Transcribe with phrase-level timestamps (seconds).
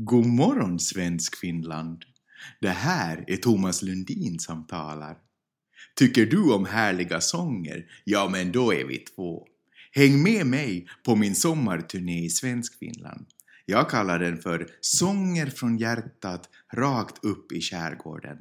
[0.00, 2.04] God morgon svensk Finland!
[2.60, 5.16] Det här är Thomas Lundin som talar.
[5.96, 7.84] Tycker du om härliga sånger?
[8.04, 9.46] Ja, men då är vi två.
[9.92, 13.26] Häng med mig på min sommarturné i svensk Finland.
[13.66, 18.38] Jag kallar den för Sånger från hjärtat rakt upp i skärgården.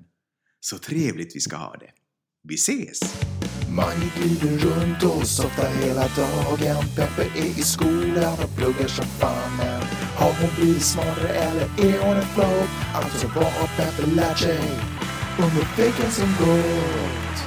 [0.59, 1.91] Så trevligt vi ska ha det.
[2.43, 2.99] Vi ses!
[3.75, 10.06] Man glider runt och softar hela dagen Peppe är i skolan och pluggar som fan
[10.19, 12.67] har hon blivit smartare eller är hon en flow?
[12.93, 14.59] Alltså vad har Peppe lärt sig
[15.39, 17.37] under veckan som gått?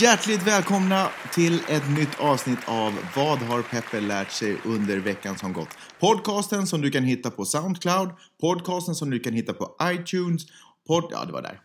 [0.00, 5.52] Hjärtligt välkomna till ett nytt avsnitt av Vad har Peppe lärt sig under veckan som
[5.52, 5.68] gått?
[6.00, 10.42] Podcasten som du kan hitta på Soundcloud, podcasten som du kan hitta på iTunes,
[10.86, 11.04] pod...
[11.10, 11.60] Ja, det var där.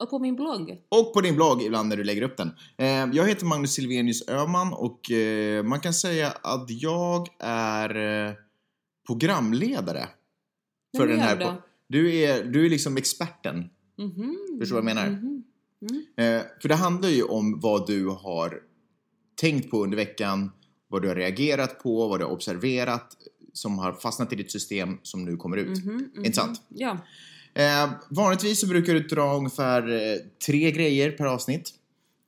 [0.00, 0.76] Och på min blogg.
[0.88, 2.50] Och på din blogg ibland när du lägger upp den.
[2.78, 7.96] Eh, jag heter Magnus Silvenius Öhman och eh, man kan säga att jag är
[8.28, 8.34] eh,
[9.06, 10.08] programledare.
[10.96, 13.70] För den är här po- du, är, du är liksom experten.
[13.98, 14.36] Mhm.
[14.60, 15.10] Förstår du vad jag menar?
[15.10, 15.42] Mhm.
[16.16, 18.62] Eh, för det handlar ju om vad du har
[19.34, 20.50] tänkt på under veckan,
[20.88, 23.16] vad du har reagerat på, vad du har observerat
[23.52, 25.84] som har fastnat i ditt system som nu kommer ut.
[25.84, 26.24] Mhm, mhm.
[26.24, 26.62] Inte sant?
[26.68, 26.98] Ja.
[27.54, 31.74] Eh, vanligtvis så brukar du dra ungefär eh, tre grejer per avsnitt.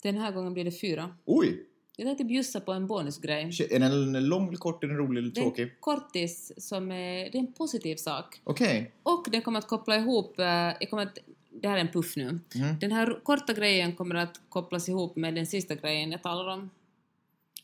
[0.03, 1.17] Den här gången blir det fyra.
[1.25, 1.63] Oj!
[1.97, 3.51] Jag tänkte bjussa på en bonusgrej.
[3.71, 4.85] Är den lång eller kort?
[4.85, 5.81] Är den rolig eller tråkig?
[5.81, 8.41] kortis som är, det är en positiv sak.
[8.45, 8.93] Okej.
[9.03, 11.19] Och den kommer att koppla ihop, eh, jag kommer att,
[11.61, 12.25] det här är en puff nu.
[12.55, 12.79] Mhm.
[12.81, 16.71] Den här korta grejen kommer att kopplas ihop med den sista grejen jag talar om.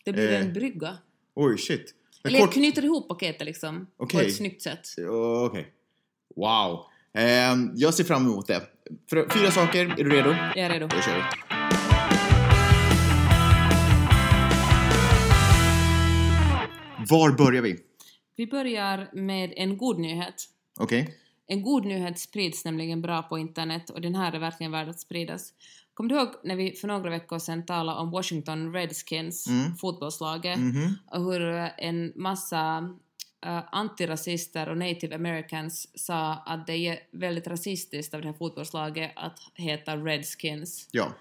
[0.04, 0.98] Det blir Eh, en brygga.
[1.34, 1.94] Oj, shit.
[2.22, 3.86] Men Eller kort- knyter ihop paketet liksom.
[3.96, 4.26] På Okej.
[4.26, 4.88] ett snyggt sätt.
[5.46, 5.66] Okej.
[6.36, 6.78] Wow.
[7.12, 8.60] Eh, jag ser fram emot det.
[9.10, 9.84] Fyra saker.
[10.00, 10.30] Är du redo?
[10.30, 10.86] Jag är redo.
[10.86, 11.49] Då kör vi.
[17.10, 17.78] Var börjar vi?
[18.36, 20.44] Vi börjar med en god nyhet.
[20.78, 21.16] Okej.
[21.46, 25.00] En god nyhet sprids nämligen bra på internet och den här är verkligen värd att
[25.00, 25.52] spridas.
[25.94, 29.76] Kommer du ihåg när vi för några veckor sedan talade om Washington Redskins, Mm.
[29.76, 30.94] fotbollslaget, Mhm.
[31.10, 31.42] och hur
[31.78, 32.94] en massa
[33.46, 39.12] eh, antirasister och native americans sa att det är väldigt rasistiskt av det här fotbollslaget
[39.16, 40.88] att heta Redskins.
[40.92, 41.12] Ja.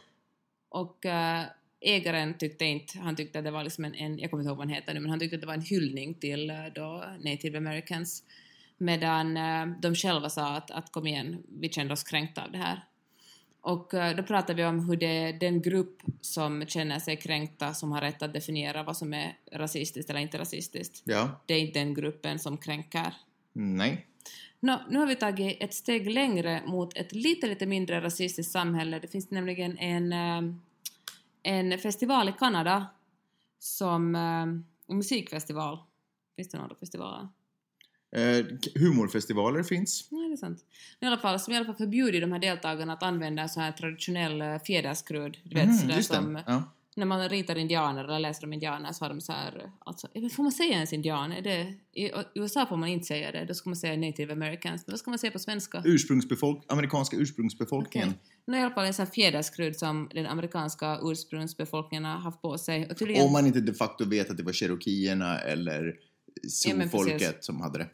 [0.70, 1.44] Och eh,
[1.82, 4.58] ägaren tyckte inte, han tyckte att det var liksom en, en, jag kommer inte ihåg
[4.58, 7.04] vad han heter nu, men han tyckte att det var en hyllning till eh, då
[7.24, 8.24] native americans.
[8.78, 12.58] Medan eh, de själva sa att, att kom igen, vi kände oss kränkta av det
[12.58, 12.84] här.
[13.62, 17.74] Och eh, då pratar vi om hur det är den grupp som känner sig kränkta
[17.74, 21.02] som har rätt att definiera vad som är rasistiskt eller inte rasistiskt.
[21.06, 21.42] Ja.
[21.46, 23.14] Det är inte den gruppen som kränker.
[23.54, 24.06] Nej.
[24.60, 29.00] Nå, nu har vi tagit ett steg längre mot ett lite, lite mindre rasistiskt samhälle.
[29.00, 30.14] Det finns nämligen en,
[31.50, 32.88] en festival i Kanada
[33.60, 34.16] som...
[34.16, 34.22] eh,
[34.92, 35.80] En musikfestival.
[36.36, 37.28] Finns det några festivaler?
[38.16, 38.46] Eh,
[38.76, 40.08] humorfestivaler finns.
[40.12, 40.66] Nej, det är sant.
[41.00, 43.72] I alla fall, som i alla fall förbjuder de här deltagarna att använda så här
[43.72, 45.38] traditionell eh, fjäderskrud.
[45.44, 46.40] Du vet, Mhm, sådär som...
[46.48, 46.64] Ja.
[46.96, 49.72] När man ritar indianer eller läser om indianer så har de så här...
[49.80, 51.32] Alltså, får man säga ens indian?
[51.32, 53.46] Är det, I USA får man inte säga det.
[53.46, 54.84] Då ska man säga native americans.
[54.88, 55.82] Men vad ska man säga på svenska?
[55.86, 58.14] Ursprungsbefolk- amerikanska ursprungsbefolkningen.
[58.48, 62.42] Nu är i alla fall en sån här fjäderskrud som den amerikanska ursprungsbefolkningen har haft
[62.42, 62.96] på sig.
[62.96, 65.96] Tydligen, Om man inte de facto vet att det var cherokierna eller
[66.42, 67.46] Ja, Sioux-folket precis.
[67.46, 67.88] som hade det.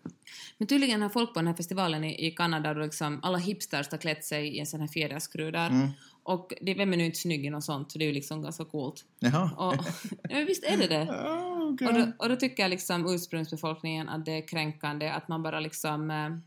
[0.57, 3.97] men tydligen har folk på den här festivalen i, i Kanada, liksom, alla hipsters har
[3.97, 5.69] klätt sig i en sån här fjäderskrudar.
[5.69, 5.87] Mm.
[6.25, 7.93] Och det, vem är nu inte snygg i något sånt?
[7.93, 9.05] Det är ju liksom ganska coolt.
[9.19, 9.51] Jaha.
[9.57, 9.85] Och,
[10.29, 11.07] men visst är det det?
[11.11, 11.87] Ah, okej.
[11.87, 16.11] Och då, och då tycker liksom ursprungsbefolkningen att det är kränkande att man bara liksom...
[16.11, 16.37] Eh,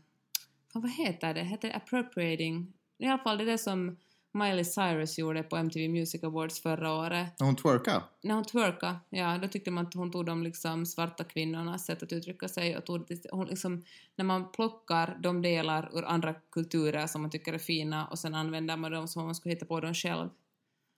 [0.73, 1.43] vad heter det?
[1.43, 2.73] Heter det appropriating?
[2.97, 3.97] I alla fall det är det som
[4.31, 7.39] Miley Cyrus gjorde på MTV Music Awards förra året.
[7.39, 8.03] När hon twerkade?
[8.21, 12.03] När hon twerkade, ja, då tyckte man att hon tog de liksom svarta kvinnornas sätt
[12.03, 13.83] att uttrycka sig och tog det, hon liksom,
[14.15, 18.35] när man plockar de delar ur andra kulturer som man tycker är fina och sen
[18.35, 20.29] använder man dem som om man skulle hitta på dem själv.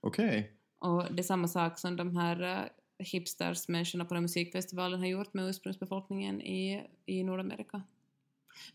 [0.02, 0.52] Okej.
[0.80, 2.68] Och det är samma sak som de här uh,
[3.00, 7.82] hipsters-människorna på den musikfestivalen har gjort med ursprungsbefolkningen i, i Nordamerika.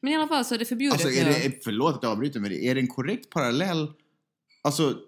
[0.00, 2.40] Men i alla fall så är det förbjudet Alltså, är det, förlåt att jag avbryter,
[2.40, 3.92] men är det en korrekt parallell?
[4.66, 4.98] Alltså,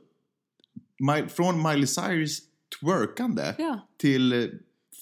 [0.99, 2.41] My, från Miley Cyrus
[2.81, 4.49] twerkande Ja, till eh,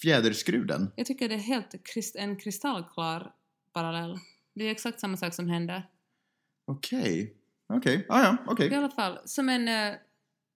[0.03, 0.93] fjäderskruden?
[0.97, 3.32] jag tycker det är helt krist, en kristallklar
[3.73, 4.19] parallell.
[4.55, 5.82] Det är exakt samma sak som händer.
[6.64, 7.35] Okej.
[7.69, 8.06] Okej.
[8.08, 8.70] Ah, ja, okej.
[8.70, 9.69] I alla fall, som en...
[9.69, 9.94] eh,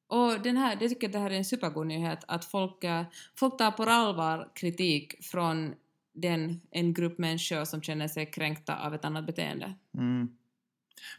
[0.08, 3.04] Och den här, jag tycker det här är en supergod nyhet, att folk, eh,
[3.38, 5.74] folk tar på allvar kritik från
[6.14, 9.74] den, en grupp människor som känner sig kränkta av ett annat beteende.
[9.94, 10.28] Mm.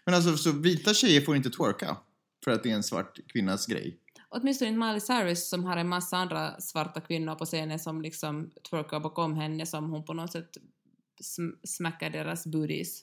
[0.05, 1.97] Men alltså, så vita tjejer får inte twerka?
[2.43, 3.97] För att det är en svart kvinnas grej?
[4.29, 8.51] Åtminstone inte Miley Cyrus som har en massa andra svarta kvinnor på scenen som liksom
[8.69, 10.49] twerkar bakom henne som hon på något sätt
[11.23, 13.01] sm- smackar deras booties,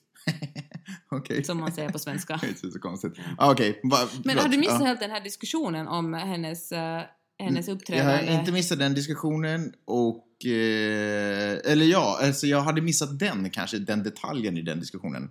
[1.11, 1.45] Okej.
[1.45, 2.37] som man säger på svenska.
[2.41, 3.13] Det är inte så konstigt.
[3.39, 4.87] Ah, va- Men har du missat Ja.
[4.87, 7.03] helt den här diskussionen om hennes, eh,
[7.39, 8.33] hennes Jag uppträdande?
[8.33, 10.25] har inte missat den diskussionen och...
[10.47, 15.31] Eh, eller ja, alltså jag hade missat den kanske, den detaljen i den diskussionen.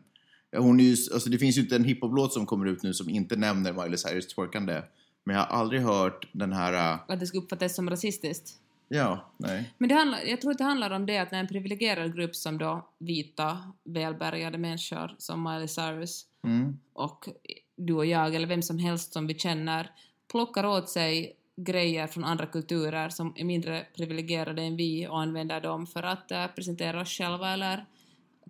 [0.57, 3.09] Hon är ju, alltså det finns ju inte en hiphop-låt som kommer ut nu som
[3.09, 4.81] inte nämner Miley Cyrus twerkande.
[5.23, 6.73] Men jag har aldrig hört den här...
[6.93, 8.49] eh, Att det ska uppfattas som rasistiskt?
[8.89, 9.73] Ja, nej.
[9.77, 12.35] Men det handlar, jag tror att det handlar om det att när en privilegierad grupp
[12.35, 16.77] som då vita, välbärgade människor som Miley Cyrus Mm.
[16.93, 17.29] och
[17.75, 19.91] du och jag eller vem som helst som vi känner
[20.31, 25.61] plockar åt sig grejer från andra kulturer som är mindre privilegierade än vi och använder
[25.61, 27.85] dem för att eh, presentera oss själva eller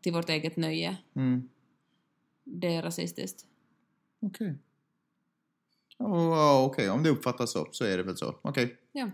[0.02, 0.98] till vårt eget nöje.
[1.16, 1.50] Mm.
[2.50, 3.46] Det är rasistiskt.
[4.22, 4.56] Okej.
[6.00, 8.36] Oh, Okej, om det uppfattas så, så är det väl så.
[8.42, 8.78] Okej.
[8.92, 9.10] Ja.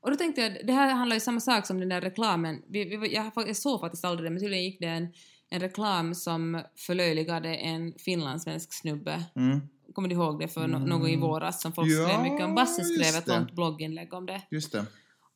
[0.00, 2.62] Och då tänkte jag, det här handlar ju samma sak som den där reklamen.
[2.68, 5.08] Vi, vi, jag, jag såg faktiskt aldrig det, men tydligen gick det en,
[5.48, 9.24] en reklam som förlöjligade en finlandssvensk snubbe.
[9.36, 9.60] Mm.
[9.92, 10.82] Kommer du ihåg det för no- Mm.
[10.88, 12.54] någon i våras som folk Ja, skrev mycket om?
[12.54, 14.42] Basse skrev ett långt blogginlägg om det.
[14.50, 14.86] Just det.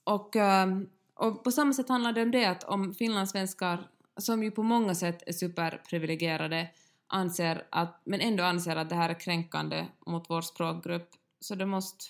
[0.04, 4.50] Och, ehm, och på samma sätt handlar det om det att om finlandssvenskar, som ju
[4.50, 6.68] på många sätt är superprivilegierade,
[7.08, 11.10] anser att, men ändå anser att det här är kränkande mot vår språkgrupp,
[11.40, 12.04] så då måste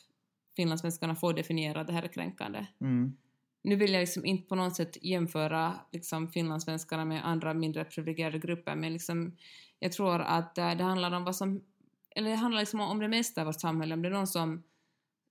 [0.56, 2.66] finlandssvenskarna få definiera att det här är kränkande.
[2.80, 3.16] Mm.
[3.62, 8.38] Nu vill jag liksom inte på något sätt jämföra liksom finlandssvenskarna med andra mindre privilegierade
[8.38, 9.36] grupper, men liksom,
[9.78, 11.62] jag tror att eh, det handlar om vad som,
[12.10, 14.62] eller det handlar liksom om det mesta av vårt samhälle, om det är någon som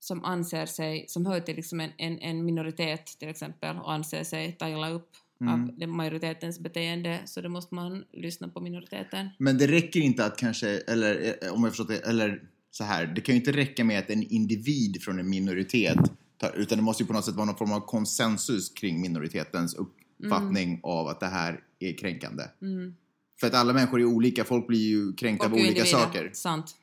[0.00, 4.24] som anser sig, som hör till liksom en, en, en minoritet till exempel och anser
[4.24, 5.82] sig ta illa upp Mm.
[5.82, 9.28] av majoritetens beteende så då måste man lyssna på minoriteten.
[9.38, 13.06] Men det räcker inte att kanske, eller eh, om jag förstått det, eller så här,
[13.06, 15.98] det kan ju inte räcka med att en individ från en minoritet
[16.38, 19.74] tar, utan det måste ju på något sätt vara någon form av konsensus kring minoritetens
[19.74, 22.44] uppfattning av att det här är kränkande.
[22.62, 22.94] Mm.
[23.40, 25.98] För att alla människor är olika, folk blir ju kränkta av olika individer.
[25.98, 26.30] saker.
[26.32, 26.76] Sant.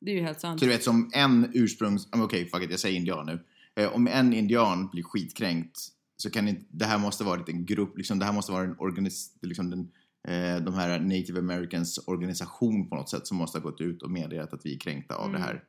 [0.00, 0.60] Det är ju helt sant.
[0.60, 2.08] Så du vet som en ursprungs...
[2.12, 3.40] Okej, fuck it, jag säger indian nu.
[3.74, 6.64] Eh, om en indian blir skitkränkt så kan inte...
[6.68, 9.38] Det här måste vara en grupp, liksom, det här måste vara en organis...
[9.42, 9.80] Liksom den,
[10.28, 14.10] eh, de här native americans organisation på något sätt som måste ha gått ut och
[14.10, 15.40] meddelat att vi är kränkta av Mm.
[15.40, 15.64] det här.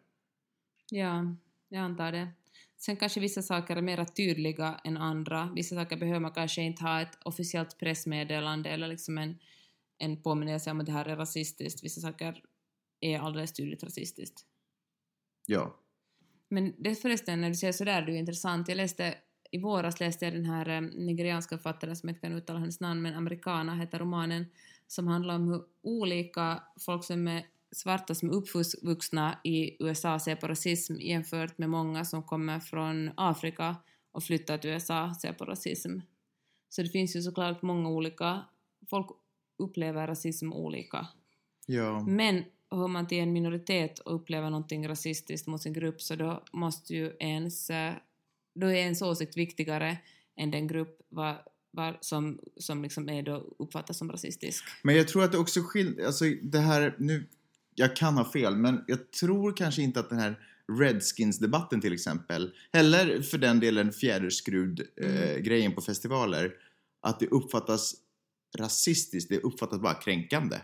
[0.91, 1.35] Ja,
[1.69, 2.27] jag antar det.
[2.77, 5.51] Sen kanske vissa saker är mer tydliga än andra.
[5.55, 9.37] Vissa saker behöver man kanske inte ha ett officiellt pressmeddelande eller liksom en,
[9.97, 11.83] en påminnelse om att det här är rasistiskt.
[11.83, 12.43] Vissa saker
[12.99, 14.45] är alldeles tydligt rasistiskt.
[15.45, 15.79] Ja.
[16.49, 18.67] Men det förresten, när du säger sådär, det är intressant.
[18.67, 19.15] Jag läste,
[19.51, 22.79] i våras läste jag den här eh, nigerianska författaren som jag inte kan uttala hennes
[22.79, 24.45] namn, men Americana heter romanen,
[24.87, 30.35] som handlar om hur olika folk som är svarta som är uppvuxna i USA ser
[30.35, 33.75] på rasism jämfört med många som kommer från Afrika
[34.11, 35.99] och flyttar till USA ser på rasism.
[36.69, 38.45] Så det finns ju såklart många olika,
[38.89, 39.07] folk
[39.57, 41.07] upplever rasism olika.
[41.65, 41.99] Ja.
[41.99, 46.43] Men hör man till en minoritet och upplever någonting rasistiskt mot sin grupp så då
[46.51, 47.93] måste ju ens, eh,
[48.59, 49.97] då är ens åsikt viktigare
[50.37, 54.63] än den grupp var, var, som, som liksom är då uppfattas som rasistisk.
[54.83, 57.27] Men jag tror att det också skiljer, alltså det här, nu,
[57.75, 60.39] jag kan ha fel, men jag tror kanske inte att den här
[60.79, 66.53] Redskins-debatten till exempel, eller för den delen fjäderskrud-grejen på festivaler,
[67.01, 67.95] att det uppfattas
[68.57, 70.55] rasistiskt, det uppfattas bara kränkande.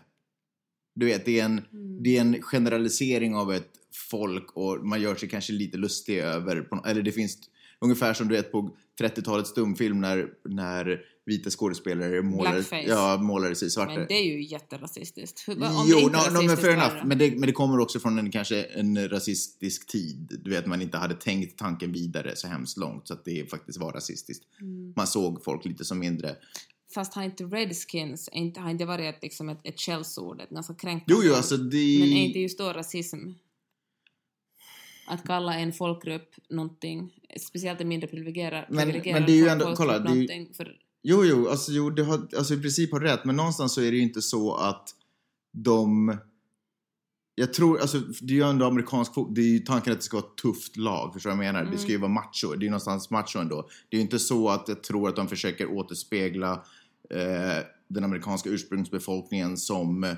[0.96, 1.62] Du vet, det är en,
[2.04, 3.72] det är en generalisering av ett
[4.10, 7.38] folk och man gör sig kanske lite lustig över, eller det finns
[7.84, 12.84] ungefär som du vet på 30-talets stumfilm när, när vita skådespelare Blackface.
[12.88, 13.94] ja, målade sig svarta.
[13.94, 15.46] Men det är ju jätterasistiskt.
[15.48, 16.96] Om Jo, no, no, men fair enough.
[16.96, 17.06] det?
[17.06, 20.40] Men det, men det kommer också från en kanske en rasistisk tid.
[20.44, 23.80] Du vet, man inte hade tänkt tanken vidare så hemskt långt så att det faktiskt
[23.80, 24.46] var rasistiskt.
[24.62, 24.94] Mm.
[24.96, 26.36] Man såg folk lite som mindre.
[26.94, 31.06] Fast har inte redskins, inte, har inte varit liksom ett, ett skällsord, ett ganska kränkande
[31.08, 32.00] Jo, jo, alltså det...
[32.00, 33.18] Men är inte just då rasism?
[35.08, 39.48] Att kalla en folkgrupp någonting, speciellt en mindre privilegierad, Men- privilegierad men det är ju
[39.48, 42.92] ändå- kolla, det är ju- för, Jo, jo, alltså, jo det har, alltså i princip
[42.92, 44.90] har du rätt, men någonstans så är det ju inte så att
[45.54, 46.18] de...
[47.36, 50.04] Jag tror, alltså det är ju ändå amerikansk fotboll, det är ju tanken att det
[50.06, 51.72] ska vara ett tufft lag, förstår du vad jag menar?
[51.72, 53.70] Det ska ju vara macho, det är ju någonstans macho ändå.
[53.90, 56.66] Det är ju inte så att jag tror att de försöker återspegla
[57.10, 60.16] eh, den amerikanska ursprungsbefolkningen som,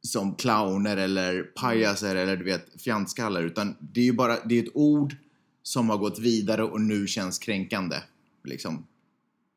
[0.00, 4.62] som clowner eller pajaser eller du vet fjantskallar, utan det är ju bara, det är
[4.62, 5.16] ett ord
[5.62, 7.96] som har gått vidare och nu känns kränkande,
[8.44, 8.86] liksom.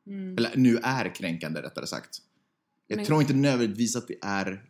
[0.06, 0.38] mm.
[0.38, 2.18] Eller nu är kränkande rättare sagt.
[2.86, 4.64] Jag Men- tror inte nödvändigtvis att det är...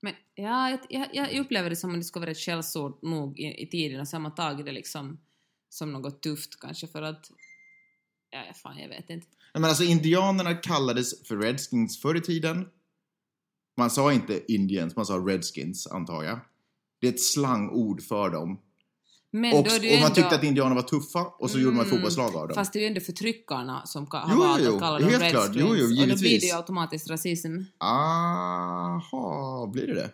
[0.00, 3.62] Men ja, jag, jag, upplever det som om det skulle vara ett skällsord nog i,
[3.62, 5.18] i tiden och man tagit det liksom
[5.68, 7.30] som något tufft kanske för att
[8.30, 9.26] ja, fan jag vet inte.
[9.52, 12.68] Men alltså indianerna kallades för redskins förr i tiden.
[13.76, 16.38] Man sa inte indians, man sa redskins antar jag.
[17.00, 18.60] Det är ett slangord för dem.
[19.30, 21.92] Men Och, och man ändå- tyckte att indianer var tuffa och så gjorde man ett
[21.92, 22.54] Mm, fotbollslag av dem.
[22.54, 25.50] Fast det är ju ändå förtryckarna som har Jo, valt att kalla dem helt klart.
[25.52, 27.58] Jo, jo, och då blir det ju automatiskt rasism.
[27.78, 30.10] Aha, blir det det?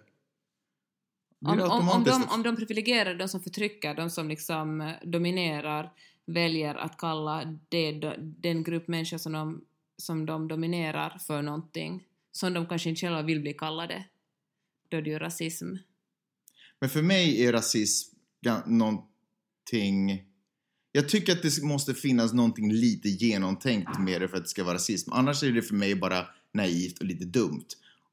[1.40, 4.80] Blir Om, det om, om, de, om de privilegierade, de som förtrycker, de som liksom
[4.80, 5.92] eh, dominerar,
[6.26, 9.60] väljer att kalla det, den grupp människor som de,
[9.96, 14.04] som de dominerar för någonting som de kanske inte själva vill bli kallade,
[14.88, 15.66] då är det ju rasism.
[16.80, 18.16] Men för mig är rasism
[18.66, 20.24] någonting...
[20.92, 24.64] Jag tycker att det måste finnas någonting lite genomtänkt med det för att det ska
[24.64, 25.12] vara rasism.
[25.12, 27.66] Annars är det för mig bara naivt och lite dumt.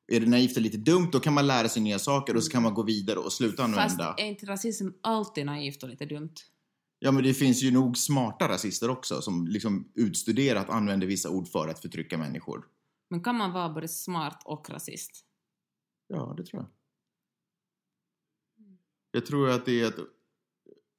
[0.07, 2.51] Är det naivt och lite dumt, då kan man lära sig nya saker och så
[2.51, 4.15] kan man gå vidare och sluta Fast använda...
[4.17, 6.33] är inte rasism alltid naivt och lite dumt?
[6.99, 11.47] Ja, men det finns ju nog smarta rasister också som liksom utstuderat använder vissa ord
[11.47, 12.65] för att förtrycka människor.
[13.09, 15.25] Men kan man vara både smart och rasist?
[16.07, 16.69] Ja, det tror jag.
[19.11, 19.95] Jag tror att det är att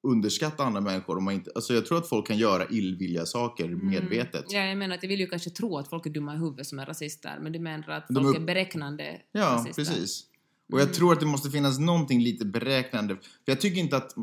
[0.03, 1.17] underskatta andra människor.
[1.19, 4.35] Om man inte, alltså jag tror att folk kan göra illvilliga saker medvetet.
[4.53, 4.63] Mm.
[4.63, 6.67] Ja, jag menar att jag vill ju kanske tro att folk är dumma i huvudet
[6.67, 9.85] som är rasister, men du menar att De folk upp- är beräknande Ja, rasister?
[9.85, 10.25] precis.
[10.73, 10.95] Och jag Mm.
[10.95, 13.15] tror att det måste finnas någonting lite beräknande.
[13.17, 14.15] För jag tycker inte att,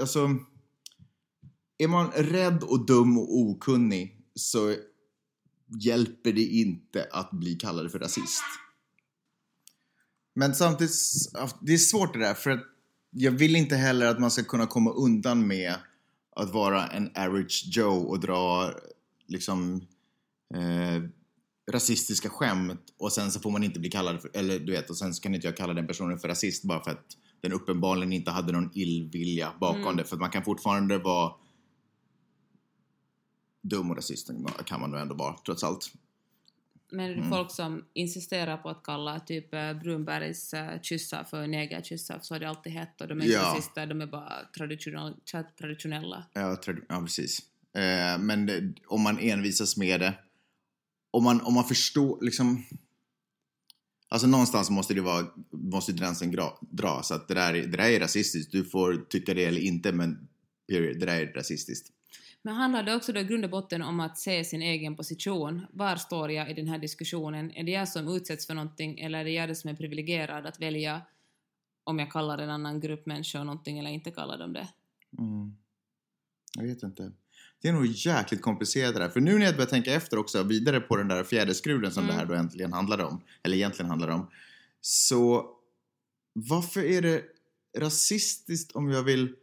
[0.00, 0.28] alltså,
[1.78, 4.74] är man rädd och dum och okunnig så
[5.80, 8.42] hjälper det inte att bli kallad för rasist.
[10.34, 10.92] Men samtidigt,
[11.60, 12.64] det är svårt det där för att
[13.10, 15.74] jag vill inte heller att man ska kunna komma undan med
[16.36, 18.70] att vara en average Joe och dra
[19.28, 19.86] liksom
[20.54, 21.02] eh,
[21.70, 24.96] rasistiska skämt och sen så får man inte bli kallad för, eller du vet, och
[24.96, 27.06] sen så kan inte jag kalla den personen för rasist bara för att
[27.40, 29.96] den uppenbarligen inte hade någon illvilja bakom Mm.
[29.96, 30.04] det.
[30.04, 31.32] För att man kan fortfarande vara
[33.64, 34.30] dum och rasist
[34.66, 35.92] kan man nog ändå vara, trots allt.
[36.90, 37.30] Men Mm.
[37.30, 42.38] folk som insisterar på att kalla typ eh, Brunbergs eh, kyssar för negerkyssar, så har
[42.40, 43.42] det alltid hett och de är inte Ja.
[43.42, 46.24] rasister, de är bara traditionell, tra- traditionella.
[46.32, 47.38] Ja, trad- ja precis.
[47.76, 50.14] Eh, men det, om man envisas med det,
[51.10, 52.64] om man, om man förstår liksom...
[54.08, 57.10] Alltså någonstans måste det vara, måste gränsen dras.
[57.10, 58.52] Att det där, är- det där är rasistiskt.
[58.52, 60.28] Du får tycka det eller inte, men
[60.68, 61.90] period, det där är rasistiskt.
[62.46, 65.66] Men handlar det också då i grund och botten om att se sin egen position?
[65.72, 67.50] Var står jag i den här diskussionen?
[67.50, 70.60] Är det jag som utsätts för någonting eller är det jag som är privilegierad att
[70.60, 71.02] välja
[71.84, 74.68] om jag kallar en annan grupp människor någonting eller inte kallar dem det?
[75.18, 75.56] Mm.
[76.56, 77.12] Jag vet inte.
[77.62, 79.08] Det är nog jäkligt komplicerat det där.
[79.08, 82.14] För nu när jag börjar tänka efter också, vidare på den där fjäderskruden som Mm.
[82.14, 84.30] det här då äntligen handlar om, eller egentligen handlar om.
[84.80, 85.50] Så
[86.32, 87.22] varför är det
[87.78, 89.34] rasistiskt om jag vill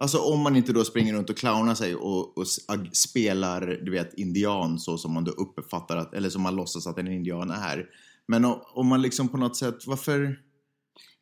[0.00, 2.46] Alltså om man inte då springer runt och clownar sig och, och
[2.92, 6.98] spelar, du vet, indian så som man då uppfattar att, eller som man låtsas att
[6.98, 7.86] en indian är.
[8.28, 10.40] Men o- om man liksom på något sätt, varför?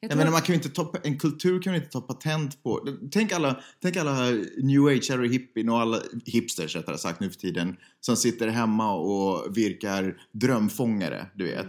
[0.01, 2.63] Jag Jag menar, man kan ju inte ta, en kultur kan ju inte ta patent
[2.63, 2.89] på.
[3.13, 4.31] Tänk alla, tänk alla
[4.63, 8.95] new age och hippien och alla hipsters rättare sagt nu för tiden som sitter hemma
[8.95, 11.67] och virkar drömfångare, du vet.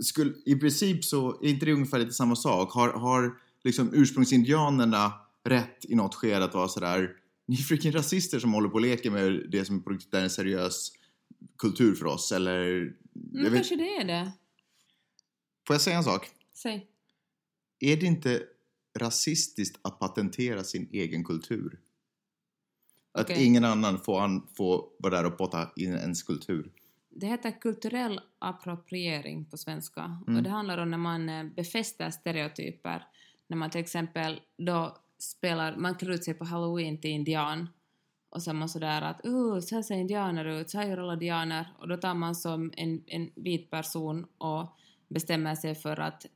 [0.00, 2.72] Skulle, I princip så är inte det ungefär lite samma sak.
[2.72, 3.32] Har, har
[3.64, 5.12] liksom ursprungsindianerna
[5.48, 7.16] rätt i något skede att vara sådär
[7.48, 10.22] ni är freaking rasister som håller på och leker med det som på riktigt är
[10.22, 10.92] en seriös
[11.58, 12.66] kultur för oss eller...
[13.34, 14.32] Mm, kanske det är det.
[15.66, 16.30] får jag säga en sak?
[16.54, 16.86] Säg.
[17.80, 18.42] Är det inte
[18.98, 21.80] rasistiskt att patentera sin egen kultur?
[23.12, 23.44] Att Okej.
[23.44, 26.72] ingen annan får, an, får vara där och potta in ens kultur?
[27.10, 30.22] Det heter kulturell appropriering på svenska.
[30.26, 30.36] Mm.
[30.36, 33.06] Och det handlar om när man eh, befäster stereotyper.
[33.46, 37.68] När man till exempel då spelar, man klär ut sig på halloween till indian.
[38.30, 40.98] Och så är man sådär att uh, så här ser indianer ut, så här gör
[40.98, 41.72] alla indianer.
[41.78, 44.76] Och då tar man som en, en vit person och
[45.08, 46.26] bestämmer sig för att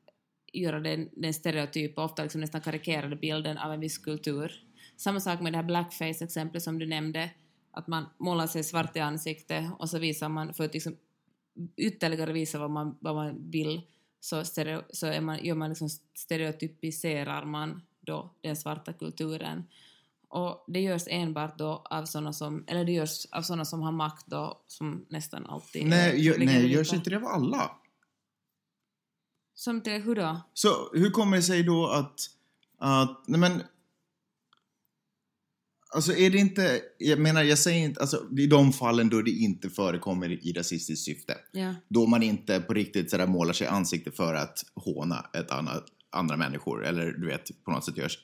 [0.53, 4.53] göra den, den stereotypa, ofta liksom nästan karikerade bilden av en viss kultur.
[4.97, 7.31] Samma sak med det här blackface-exemplet som du nämnde,
[7.71, 10.97] att man målar sig svart i ansiktet och så visar man, för att liksom
[11.77, 13.83] ytterligare visa vad man, vad man vill,
[14.21, 19.65] så, stereo, så är man, gör man liksom stereotypiserar man då den svarta kulturen.
[20.29, 23.93] Och det görs enbart då av sådana som, eller det görs av sådana som har
[23.93, 27.71] makt då, som nästan alltid är Nej, gör, nej görs inte det av alla?
[29.55, 30.41] Som till hur då?
[30.55, 32.21] Så hur kommer det sig då att,
[32.79, 33.63] att nej men,
[35.95, 39.31] alltså är det inte, jag menar jag säger inte, alltså i de fallen då det
[39.31, 41.75] inte förekommer i rasistiskt syfte, Ja.
[41.89, 45.85] då man inte på riktigt sådär målar sig i ansiktet för att håna ett annat,
[46.13, 48.19] andra människor eller du vet på något sätt görs,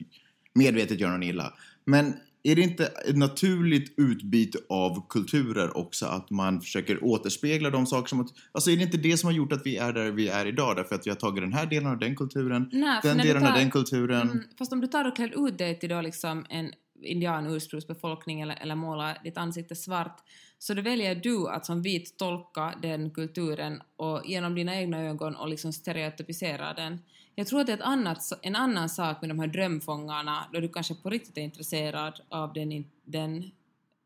[0.55, 1.53] medvetet gör någon illa.
[1.85, 7.87] Men är det inte ett naturligt utbyte av kulturer också att man försöker återspegla de
[7.87, 8.29] saker som...
[8.53, 10.77] Alltså är det inte det som har gjort att vi är där vi är idag?
[10.77, 13.49] Därför att vi har tagit den här delen av den kulturen, Nej, den delen av
[13.49, 14.31] tar- den kulturen.
[14.31, 18.41] Mm, fast om du tar och klär ut dig till då liksom en indian ursprungsbefolkning
[18.41, 20.21] eller, eller målar ditt ansikte svart
[20.59, 25.37] så då väljer du att som vit tolka den kulturen och genom dina egna ögon
[25.37, 26.99] och liksom stereotypisera den.
[27.39, 30.61] Jag tror att det är ett annat, en annan sak med de här drömfångarna då
[30.61, 33.51] du kanske på riktigt är intresserad av den, den,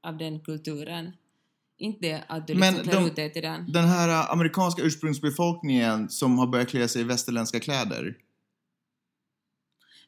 [0.02, 1.12] av den kulturen.
[1.76, 3.72] Inte att du Men liksom klär de- ut dig till den.
[3.72, 8.18] Den här äh, amerikanska ursprungsbefolkningen som har börjat klä sig i västerländska kläder.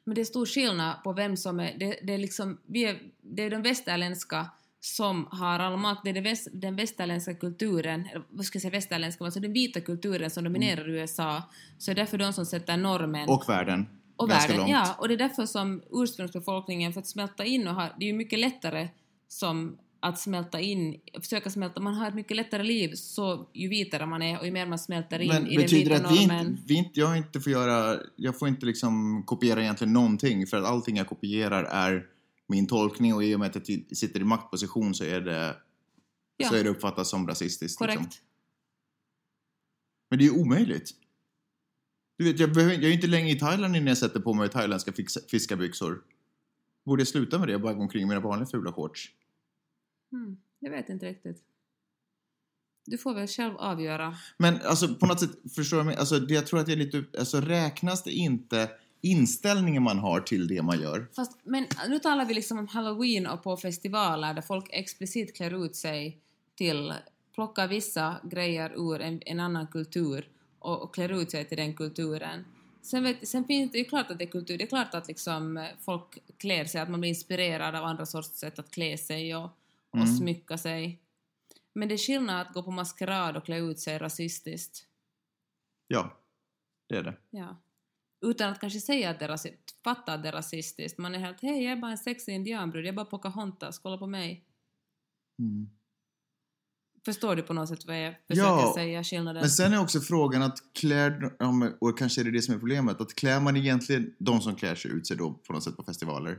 [0.04, 1.78] Men det är stor skillnad på vem som är...
[1.78, 2.60] Det, det är liksom...
[2.66, 4.50] Vi är, det är de västerländska
[4.84, 6.00] som har all makt.
[6.04, 9.80] Det är det väst, den västerländska kulturen, vad ska jag säga västerländska, alltså den vita
[9.80, 11.42] kulturen som dominerar USA.
[11.78, 13.28] Så det är därför de som sätter normen.
[13.28, 13.86] Och världen.
[14.16, 14.60] och ganska världen.
[14.60, 14.86] långt.
[14.86, 17.88] Ja, och det är därför som ursprungsbefolkningen, för att smälta in och ha...
[17.98, 18.88] Det är ju mycket lättare
[19.28, 24.06] som att smälta in, försöka smälta, man har ett mycket lättare liv så ju vitare
[24.06, 26.14] man är och ju mer man smälter in Men i den betyder det vita att
[26.14, 26.46] vi normen.
[26.46, 30.56] inte, vi inte, jag inte får göra, jag får inte liksom kopiera egentligen någonting för
[30.56, 32.06] att allting jag kopierar är
[32.48, 35.56] min tolkning och i och med att jag sitter i maktposition så är det,
[36.36, 36.48] Ja.
[36.48, 37.78] så är det uppfattat som rasistiskt.
[37.78, 38.02] Korrekt.
[38.02, 38.24] Liksom.
[40.10, 40.90] Men det är ju omöjligt.
[42.18, 44.48] Du vet, jag, behöver, jag är inte längre i Thailand innan jag sätter på mig
[44.48, 44.92] thailändska
[45.30, 46.02] fiskarbyxor.
[46.86, 49.10] Borde jag sluta med det och bara gå omkring i mina vanliga fula shorts?
[50.10, 51.42] Hmm, jag vet inte riktigt.
[52.86, 54.16] Du får väl själv avgöra.
[54.38, 55.96] Men alltså på något sätt, förstår du mig?
[55.96, 58.70] Alltså det, jag tror att det är lite, alltså räknas det inte
[59.04, 61.06] inställningen man har till det man gör?
[61.16, 65.64] Fast, men nu talar vi liksom om halloween och på festivaler där folk explicit klär
[65.64, 66.18] ut sig
[66.54, 66.94] till,
[67.34, 71.74] plockar vissa grejer ur en, en annan kultur och, och klär ut sig till den
[71.74, 72.44] kulturen.
[72.82, 75.08] Sen, vet, sen finns det ju klart att det är kultur, det är klart att
[75.08, 78.98] liksom eh, folk klär sig, att man blir inspirerad av andra sorts sätt att klä
[78.98, 79.44] sig och,
[79.90, 80.06] och Mm.
[80.06, 81.00] smycka sig.
[81.72, 84.86] Men det är skillnad att gå på maskerad och klä ut sig rasistiskt.
[85.88, 86.16] Ja,
[86.88, 87.14] det är det.
[87.30, 87.56] Ja.
[88.24, 90.98] Utan att kanske säga att det är rasistiskt, fatta att det är rasistiskt.
[90.98, 93.98] Man är helt hej jag är bara en sexig indianbrud, jag är bara Pocahontas, kolla
[93.98, 94.44] på mig.
[95.38, 95.68] Mm.
[97.04, 99.40] Förstår du på något sätt vad jag försöker Ja, säga, skillnaden?
[99.40, 101.32] Men sen är också frågan att klär,
[101.80, 104.74] och kanske är det det som är problemet, att klär man egentligen de som klär
[104.74, 106.38] sig ut sig då på något sätt på festivaler?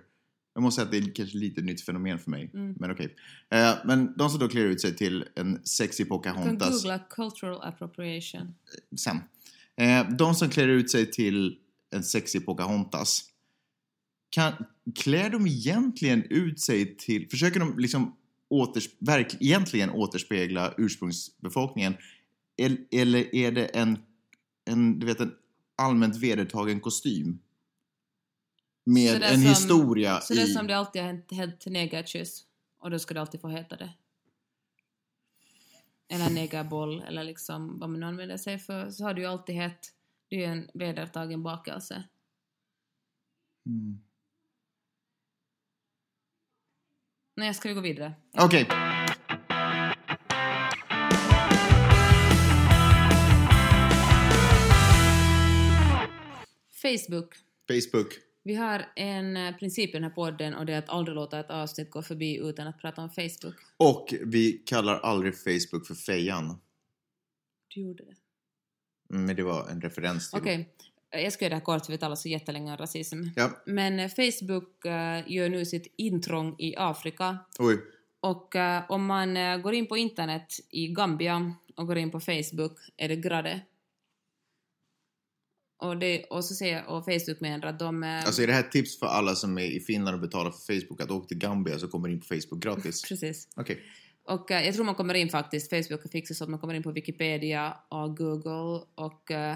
[0.53, 2.75] Jag måste säga att det är kanske lite nytt fenomen för mig, Mm.
[2.79, 3.15] men okej.
[3.49, 6.99] Eh, men de som då klär ut sig till en sexy du kan Pocahontas, googla
[6.99, 8.55] cultural appropriation.
[8.97, 9.17] sen.
[9.77, 11.57] Eh, de som klär ut sig till
[11.91, 13.23] en sexy Pocahontas,
[14.29, 14.53] kan,
[14.95, 18.17] klär de egentligen ut sig till, försöker de liksom
[18.49, 21.95] åters, verk, egentligen återspegla ursprungsbefolkningen?
[22.57, 23.99] El, eller är det en,
[24.65, 25.33] en, du vet, en
[25.75, 27.39] allmänt vedertagen kostym?
[28.85, 30.53] Med en som- historia Så det är i...
[30.53, 32.43] som det alltid har hänt- hett negerkyss.
[32.79, 33.93] Och då ska det alltid få heta det.
[36.09, 38.91] Eller negerboll, eller liksom vad man nu använder sig för.
[38.91, 39.91] Så har det ju alltid hett.
[40.29, 42.03] Det är ju en vedertagen bakelse.
[43.65, 43.99] Mm.
[47.35, 48.13] Nej, ska vi gå vidare?
[48.37, 48.67] Okej.
[56.81, 57.35] Facebook.
[57.67, 58.07] Facebook.
[58.43, 61.39] Vi har en eh, princip i den här podden och det är att aldrig låta
[61.39, 63.55] ett avsnitt gå förbi utan att prata om Facebook.
[63.77, 66.61] Och vi kallar aldrig Facebook för fejan.
[67.67, 68.15] Du gjorde det.
[69.11, 70.39] Mm, Men det var en referens till...
[70.39, 70.69] Okej,
[71.11, 73.23] eh, jag ska göra det här kort för vi talar så jättelänge om rasism.
[73.35, 77.77] Ja, Men eh, Facebook eh, gör nu sitt intrång i Afrika oj.
[78.19, 82.79] och eh, om man går in på internet i Gambia och går in på Facebook
[82.97, 83.61] är det grade.
[85.77, 88.03] Och, det, och så säger och Facebook menar att de...
[88.03, 90.73] Alltså är det här ett tips för alla som är i Finland och betalar för
[90.73, 93.01] Facebook att åka till Gambia så kommer in på Facebook gratis?
[93.09, 93.47] Precis.
[93.55, 93.83] Okej.
[94.25, 96.73] Och eh, jag tror man kommer in faktiskt, Facebook har fixat så att man kommer
[96.73, 99.55] in på Wikipedia och Google och eh,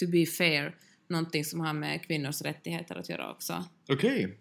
[0.00, 0.76] to be fair,
[1.08, 3.64] någonting som har med kvinnors rättigheter att göra också.
[3.88, 4.38] Okej.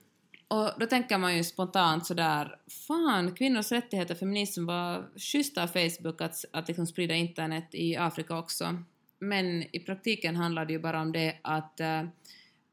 [0.47, 2.55] Och då tänker man ju spontant sådär,
[2.87, 8.37] fan, kvinnors rättigheter, feminism var schysst av Facebook att, att liksom sprida internet i Afrika
[8.37, 8.83] också.
[9.19, 12.03] Men i praktiken handlar det ju bara om det att eh,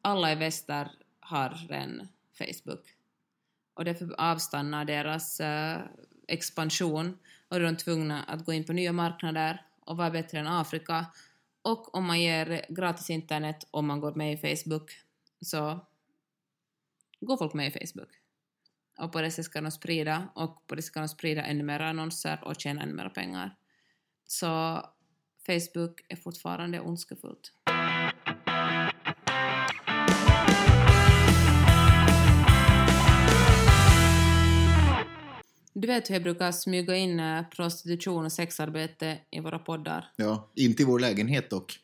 [0.03, 2.09] alla i väster har en
[2.39, 2.85] Facebook.
[3.75, 5.81] Och därför avstannar deras eh,
[6.27, 10.39] expansion och då är de tvungna att gå in på nya marknader och vara bättre
[10.39, 11.07] än Afrika.
[11.63, 14.91] Och om man ger gratis internet om man går med i Facebook
[15.41, 15.87] så
[17.21, 18.11] går folk med i Facebook.
[18.99, 21.63] Och på det sättet ska de sprida och på det sättet ska de sprida ännu
[21.63, 23.57] mer annonser och tjäna ännu mer pengar.
[24.27, 24.83] Så
[25.47, 27.53] Facebook är fortfarande ondskefullt.
[35.81, 40.13] Du vet hur jag brukar smyga in eh, prostitution och sexarbete i våra poddar.
[40.17, 41.79] Ja, inte i vår lägenhet dock.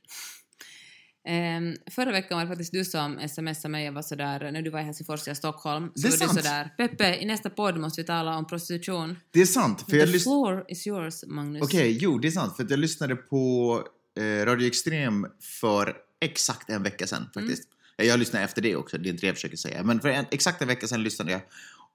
[1.28, 4.70] Ehm, förra veckan var det faktiskt du som smsade mig och var sådär, när du
[4.70, 6.37] var i Helsingfors och Stockholm, så Det är var sant.
[6.38, 9.18] du sådär, Peppe, i nästa podd måste vi tala om prostitution.
[9.31, 10.35] Det är sant, för jag The lyssnade...
[10.37, 11.62] floor is yours, Magnus.
[11.62, 12.57] Okej, jo, det är sant.
[12.57, 13.83] För att jag lyssnade på
[14.20, 15.26] eh, Radio Extrem
[15.61, 17.68] för exakt en vecka sedan faktiskt.
[17.98, 19.83] Eh, Jag lyssnade efter det också, det är inte det jag försöker säga.
[19.83, 21.40] Men för en, exakt en vecka sedan lyssnade jag.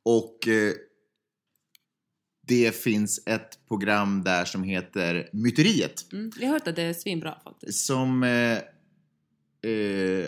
[0.03, 0.73] Och eh,
[2.47, 6.13] det finns ett program där som heter Myteriet.
[6.13, 7.85] Mm, jag har hört att det är svinbra faktiskt.
[7.85, 8.23] Som...
[8.23, 8.57] Eh,
[9.71, 9.71] eh,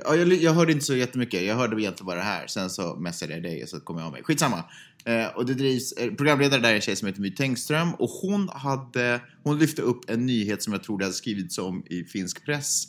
[0.03, 1.43] ja, jag, jag hörde inte så jättemycket.
[1.43, 2.47] Jag hörde egentligen bara det här.
[2.47, 4.23] Sen så messade jag dig och så kom jag av mig.
[4.23, 4.63] Skitsamma.
[5.05, 5.91] Eh, och det drivs...
[5.91, 7.93] Eh, programledare där är en tjej som heter My Tengström.
[7.93, 9.21] Och hon hade...
[9.43, 12.88] Hon lyfte upp en nyhet som jag tror det hade skrivits om i finsk press.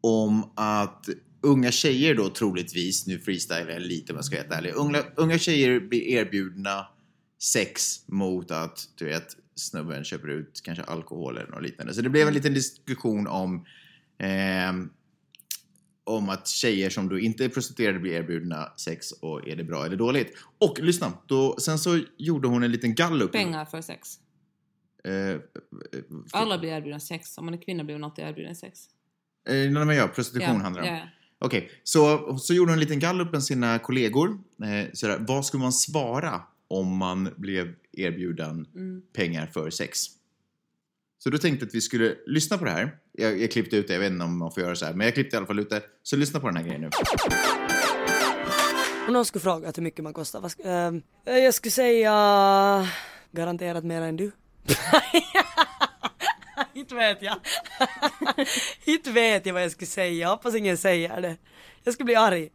[0.00, 1.08] Om att
[1.42, 4.72] unga tjejer då troligtvis, nu freestylar jag lite om jag ska vara helt ärlig.
[4.74, 6.86] Unga, unga tjejer blir erbjudna
[7.44, 11.94] sex mot att, du vet, snubben köper ut kanske alkohol eller något liknande.
[11.94, 13.66] Så det blev en liten diskussion om
[14.18, 14.90] ehm,
[16.06, 19.86] om att tjejer som då inte är prostituerade blir erbjudna sex och är det bra
[19.86, 20.36] eller dåligt.
[20.58, 23.32] Och lyssna, då, sen så gjorde hon en liten gallup.
[23.32, 24.08] Pengar för sex.
[25.04, 25.38] Eh, eh,
[26.32, 27.38] Alla blir erbjudna sex.
[27.38, 28.80] Om man är kvinna blir man alltid erbjuden sex.
[29.48, 30.96] eh, nej, men ja, prostitution handlar det om.
[30.96, 31.08] ja.
[31.38, 34.38] Okej, så, så gjorde hon en liten gallup med sina kollegor.
[34.62, 36.42] Eh, sådär, vad skulle man svara
[36.78, 39.02] om man blev erbjuden Mm.
[39.12, 39.98] pengar för sex?
[41.18, 42.96] Så då tänkte jag att vi skulle lyssna på det här.
[43.12, 45.04] Jag, jag klippte ut det, jag vet inte om man får göra så här, men
[45.04, 45.82] jag klippte i alla fall ut det.
[46.02, 46.90] Så lyssna på den här grejen nu.
[49.06, 50.54] Om någon skulle fråga hur mycket man kostar, vad
[51.26, 52.88] eh, jag skulle säga
[53.32, 54.30] garanterat mer än du.
[56.74, 57.36] Inte vet jag.
[58.84, 61.36] Inte vet jag vad jag skulle säga, jag hoppas ingen säger det.
[61.84, 62.48] Jag skulle bli arg.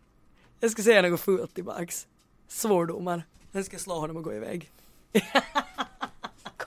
[0.60, 2.08] Jag skulle säga något fult tillbaks.
[2.47, 3.23] Svordomar.
[3.51, 4.71] Sen ska jag slå honom och gå iväg.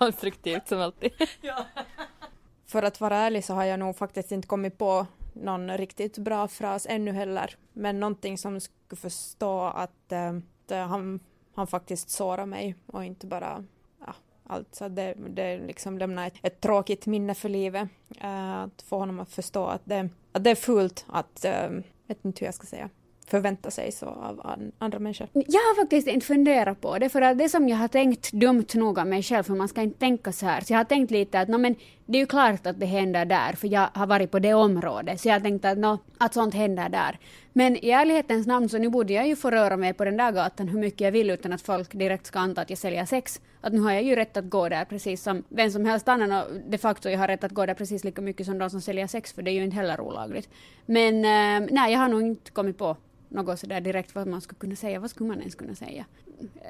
[0.02, 1.12] konstruktivt som alltid.
[2.66, 6.48] För att vara ärlig så har jag nog faktiskt inte kommit på någon riktigt bra
[6.48, 7.56] fras ännu heller.
[7.72, 11.20] Men någonting som skulle förstå att, eh, att han,
[11.54, 13.64] han faktiskt sårar mig och inte bara
[14.06, 14.14] ja,
[14.46, 14.74] allt.
[14.74, 17.88] Så det, det liksom lämnar ett, ett tråkigt minne för livet.
[18.20, 21.70] Eh, att få honom att förstå att det, att det är fult att, eh,
[22.06, 22.90] vet inte hur jag ska säga,
[23.26, 25.28] förvänta sig så av an, andra människor.
[25.32, 28.66] Jag har faktiskt inte funderat på det, för att det som jag har tänkt dumt
[28.74, 30.60] nog av mig själv, för man ska inte tänka så här.
[30.60, 31.74] Så jag har tänkt lite att, no, men
[32.06, 35.20] det är ju klart att det händer där, för jag har varit på det området.
[35.20, 37.18] Så jag har tänkt att, no, att sånt händer där.
[37.52, 40.32] Men i ärlighetens namn så nu borde jag ju få röra mig på den där
[40.32, 43.40] gatan hur mycket jag vill utan att folk direkt ska anta att jag säljer sex.
[43.60, 46.32] Att nu har jag ju rätt att gå där precis som vem som helst annan
[46.32, 48.80] och de facto jag har rätt att gå där precis lika mycket som de som
[48.80, 50.48] säljer sex, för det är ju inte heller olagligt.
[50.86, 52.96] Men eh, nej, jag har nog inte kommit på
[53.28, 55.00] något sådär direkt vad man skulle kunna säga.
[55.00, 56.04] Vad skulle man ens kunna säga?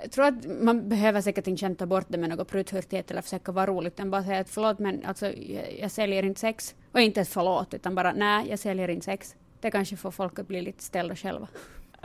[0.03, 3.53] Jag tror att man behöver säkert inte skämta bort det med något prutthurtighet eller försöka
[3.53, 6.75] vara roligt, utan bara säga att förlåt men alltså jag, jag säljer inte sex.
[6.93, 9.35] Och inte ens förlåt, utan bara nej, jag säljer inte sex.
[9.63, 11.49] Det kanske får folk att bli lite ställda själva.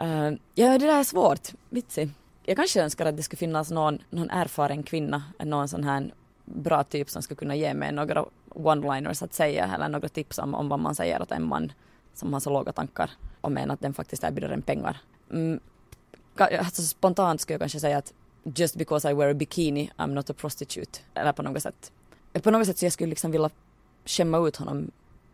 [0.02, 1.50] Uh, ja, det där är svårt.
[1.70, 2.10] Vitsig.
[2.44, 6.14] Jag kanske önskar att det skulle finnas någon, någon erfaren kvinna, någon sån här
[6.46, 10.56] bra typ som skulle kunna ge mig några one-liners att säga eller några tips om,
[10.56, 11.72] om vad man säger åt en man
[12.14, 14.98] som har så låga tankar och menar att den faktiskt erbjuder en pengar.
[15.32, 15.60] Mm,
[16.38, 20.30] alltså spontant skulle jag kanske säga att just because I wear a bikini I'm not
[20.30, 21.00] a prostitute.
[21.14, 21.92] Eller på något sätt.
[22.34, 23.50] På något sätt så jag skulle liksom vilja
[24.06, 24.92] skämma ut honom.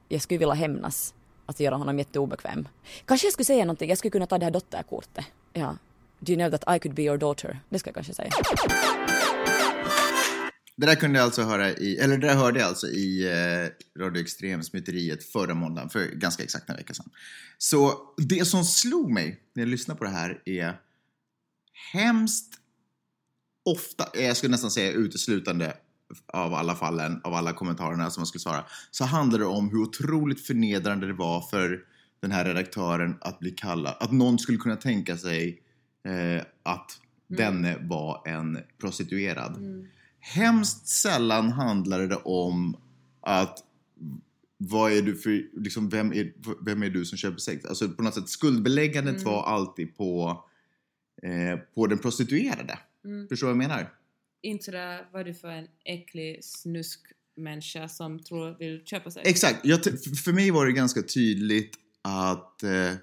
[0.08, 1.14] Jag skulle vilja hämnas.
[1.46, 2.68] Att göra honom jätteobekväm.
[3.06, 5.26] Kanske jag skulle säga någonting, jag skulle kunna ta det här dotterkortet.
[5.54, 5.78] Ja.
[6.20, 7.60] Do you know that I could be your daughter?
[7.70, 8.32] Det ska jag kanske säga.
[10.76, 14.02] Det där kunde jag alltså höra i, eller det där hörde jag alltså i eh,
[14.02, 17.10] Radio Extrems myteriet förra måndagen, för ganska exakt en vecka sedan.
[17.58, 20.80] Så det som slog mig när jag lyssnade på det här är
[21.94, 22.54] hemskt
[23.66, 25.78] ofta, eh, jag skulle nästan säga uteslutande
[26.28, 29.82] av alla fallen, av alla kommentarerna som man skulle svara, så handlar det om hur
[29.82, 31.80] otroligt förnedrande det var för
[32.20, 35.62] den här redaktören att bli kallad, att någon skulle kunna tänka sig
[36.08, 39.86] eh, att denne var en prostituerad.
[40.20, 42.78] Hemskt sällan handlade det om
[43.22, 43.64] att
[44.58, 46.34] vad är du för, liksom, vem, är,
[46.66, 47.66] vem är du som köper sex?
[47.66, 50.44] Alltså på något sätt skuldbeläggandet var alltid på,
[51.24, 52.80] eh, på den prostituerade.
[53.06, 53.28] Mm.
[53.28, 53.90] Förstår du vad jag menar?
[54.44, 59.24] Inte sådär, vad är du för en äcklig snuskmänniska som tror vill köpa sig?
[59.26, 59.60] Exakt.
[59.64, 59.84] Jag,
[60.26, 62.94] för mig var det ganska tydligt att eh,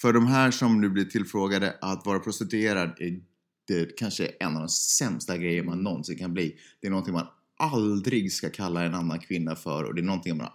[0.00, 3.20] för de här som nu blir tillfrågade att vara prostituerad är
[3.68, 6.56] det kanske en av de sämsta grejer man någonsin kan bli.
[6.80, 7.26] Det är någonting man
[7.58, 10.50] aldrig ska kalla en annan kvinna för och det är någonting man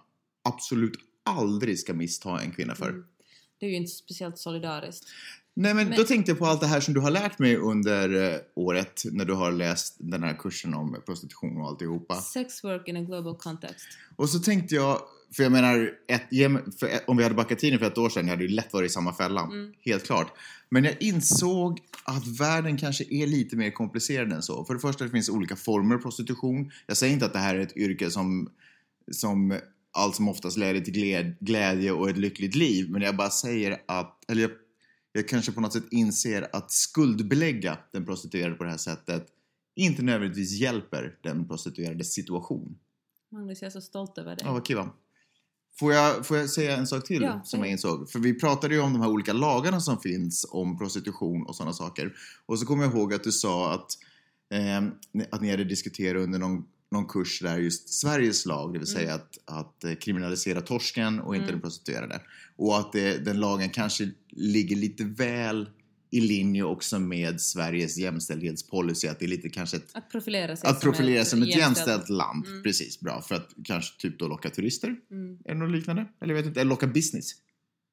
[0.48, 2.88] absolut aldrig ska missta en kvinna för.
[2.88, 3.04] Mm.
[3.62, 5.06] Det är ju inte speciellt solidariskt.
[5.54, 7.56] Nej men, Men- då tänkte jag på allt det här som du har lärt mig
[7.56, 12.14] under eh, året när du har läst den här kursen om prostitution och alltihopa.
[12.14, 13.86] Sex work in a global context.
[14.16, 15.00] Och så tänkte jag,
[15.36, 16.22] för jag menar, ett,
[16.80, 18.72] för ett, om vi hade backat tiden för ett år sedan, jag hade ju lätt
[18.72, 19.40] varit i samma fälla.
[19.40, 19.72] Mm.
[19.80, 20.32] Helt klart.
[20.68, 24.64] Men jag insåg att världen kanske är lite mer komplicerad än så.
[24.64, 26.70] För det första, det finns olika former av prostitution.
[26.86, 28.50] Jag säger inte att det här är ett yrke som,
[29.10, 29.58] som
[29.92, 32.90] allt som oftast leder till glädje och ett lyckligt liv.
[32.90, 34.50] Men jag bara säger att, eller jag,
[35.12, 39.26] jag kanske på något sätt inser att skuldbelägga den prostituerade på det här sättet
[39.74, 42.78] inte nödvändigtvis hjälper den prostituerades situation.
[43.32, 44.44] Magnus, jag är så stolt över dig.
[44.44, 44.90] Ja, vad kul va?
[45.78, 48.10] Får jag, får jag säga en sak till Ja, som jag insåg?
[48.10, 51.72] För vi pratade ju om de här olika lagarna som finns om prostitution och sådana
[51.72, 52.14] saker.
[52.46, 53.98] Och så kommer jag ihåg att du sa att,
[54.52, 54.82] eh,
[55.30, 59.14] att ni hade diskuterat under någon, någon kurs där just Sveriges lag, det vill säga
[59.14, 61.52] att, att eh, kriminalisera torsken och inte Mm.
[61.54, 62.20] den prostituerade.
[62.56, 65.70] Och att det, den lagen kanske ligger lite väl
[66.10, 70.70] i linje också med Sveriges jämställdhetspolicy, att det är lite kanske ett Att profilera sig
[70.70, 72.46] att profilera sig som ett jämställd- jämställt land.
[72.46, 72.62] Mm.
[72.62, 73.22] Precis, bra.
[73.22, 74.96] För att kanske typ då locka turister.
[75.10, 75.38] Mm.
[75.44, 76.06] Eller något liknande.
[76.22, 77.30] Eller vet inte, eller locka business.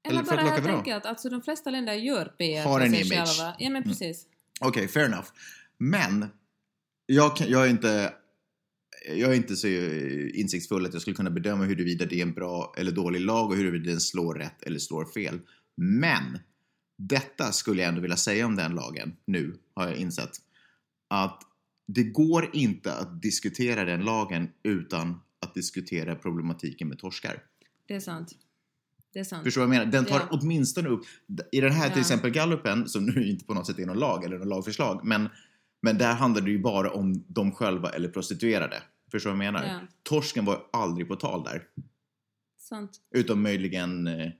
[0.07, 0.77] Eller Eller att bara vadå?
[0.77, 3.11] enkelt, alltså de flesta länder gör PR Har en image.
[3.11, 3.25] Mm.
[3.25, 3.55] själva.
[3.59, 4.25] Ja men precis.
[4.61, 5.27] Okej, fair enough.
[5.77, 6.25] Men,
[7.05, 8.13] jag, kan, jag är inte
[9.07, 12.33] jag är inte så eh, insiktsfull att jag skulle kunna bedöma huruvida det är en
[12.33, 15.39] bra eller dålig lag och huruvida den slår rätt eller slår fel.
[15.77, 16.39] Men,
[16.97, 20.31] detta skulle jag ändå vilja säga om den lagen, nu har jag insett.
[21.07, 21.41] Att
[21.87, 27.43] det går inte att diskutera den lagen utan att diskutera problematiken med torskar.
[27.87, 28.31] Det är sant.
[29.13, 29.43] Det är sant.
[29.43, 29.91] Förstår du vad jag menar?
[29.91, 30.27] Den tar Ja.
[30.31, 31.03] åtminstone upp,
[31.51, 32.01] i den här till Ja.
[32.01, 35.29] exempel gallupen, som nu inte på något sätt är någon lag eller någon lagförslag, men,
[35.81, 38.83] men där handlar det ju bara om de själva eller prostituerade.
[39.11, 39.67] Förstår du vad jag menar?
[39.67, 39.79] Ja.
[40.03, 41.67] Torsken var ju aldrig på tal där.
[42.57, 43.01] Sant.
[43.11, 44.31] Utom möjligen eh,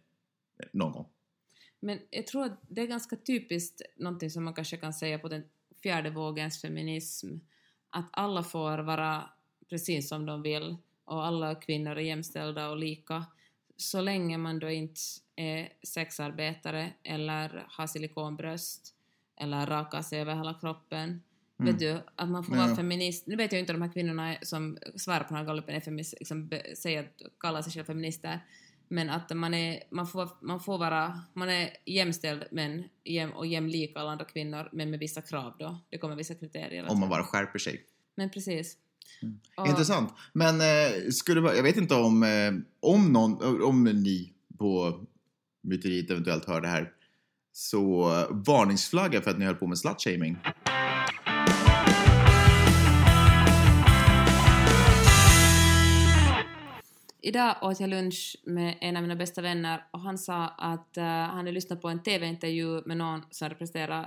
[0.71, 1.07] någon gång.
[1.79, 5.27] Men jag tror att det är ganska typiskt någonting som man kanske kan säga på
[5.27, 5.43] den
[5.83, 7.27] fjärde vågens feminism.
[7.89, 9.29] Att alla får vara
[9.69, 13.25] precis som de vill och alla kvinnor är jämställda och lika.
[13.77, 15.01] Så länge man då inte
[15.35, 18.95] är sexarbetare eller har silikonbröst
[19.35, 21.21] eller rakar sig över hela kroppen.
[21.59, 21.71] Mm.
[21.71, 22.63] Vet du, att man får Ja.
[22.65, 23.27] vara feminist.
[23.27, 25.79] Nu vet jag inte om de här kvinnorna som svarar på den här gallupen är
[25.79, 28.39] feminist, liksom be- säger att, kallar sig själva feminister.
[28.87, 33.47] Men att man, är, man, får, man får vara, man är jämställd men jäm, och
[33.47, 35.77] jämlik alla andra kvinnor men med vissa krav då.
[35.89, 36.85] Det kommer vissa kriterier.
[36.91, 37.83] Om man bara skärper sig.
[38.15, 38.77] Men precis.
[39.21, 39.39] Mm.
[39.57, 40.13] Och- Intressant.
[40.33, 44.99] Men eh, skulle jag vet inte om, eh, om, någon, om ni på
[45.61, 46.91] myteriet eventuellt hör det här.
[47.51, 50.37] Så eh, varningsflagga för att ni höll på med slutshaming.
[57.21, 61.03] Idag åt jag lunch med en av mina bästa vänner och han sa att eh,
[61.03, 64.03] han hade lyssnat på en TV-intervju med någon som representerar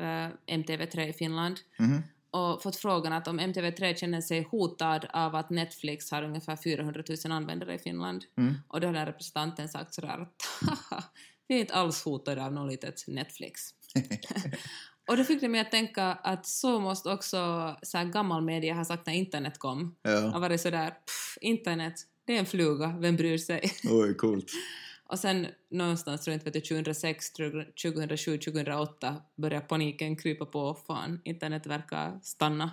[0.00, 2.02] eh, MTV3 i Finland Mhm.
[2.30, 7.02] och fått frågan att om MTV3 känner sig hotad av att Netflix har ungefär 400
[7.24, 8.24] 000 användare i Finland.
[8.38, 8.54] Mm.
[8.68, 11.02] Och då hade den representanten sagt sådär att "Haha,
[11.48, 13.60] vi är inte alls hotade av något litet Netflix.
[15.08, 17.36] och det fick det mig att tänka att så måste också
[17.82, 19.96] så här gammal media ha sagt när internet kom.
[20.02, 20.20] Ja.
[20.20, 23.72] Har varit sådär, pff, internet, det är en fluga, vem bryr sig?
[23.84, 24.50] Oj, coolt.
[25.06, 27.30] Och sen någonstans, jag, 2006,
[27.82, 30.74] 2007, 2008 började paniken krypa på.
[30.86, 32.70] Fan, internet verkar stanna.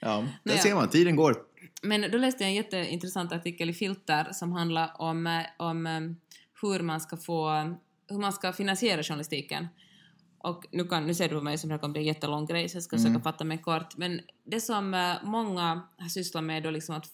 [0.00, 0.58] Ja, Nåja.
[0.58, 0.88] ser man.
[0.88, 1.36] Tiden går.
[1.82, 6.00] Men då läste jag en jätteintressant artikel i Filter som handlar om, eh, om eh,
[6.62, 7.50] hur man ska få,
[8.08, 9.68] hur man ska finansiera journalistiken.
[10.38, 12.68] Och nu, kan, nu ser du på mig som det kommer bli en jättelång grej
[12.68, 13.96] så jag ska försöka fatta mig kort.
[13.96, 17.06] Men det som eh, många har sysslat med då liksom att,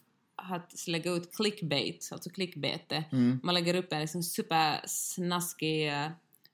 [0.50, 3.04] att lägga ut clickbait, alltså clickbete.
[3.42, 6.08] Man lägger upp en liksom supersnaskig eh,